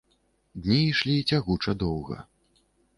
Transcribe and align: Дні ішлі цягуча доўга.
Дні 0.63 0.79
ішлі 0.91 1.15
цягуча 1.29 1.79
доўга. 1.87 2.17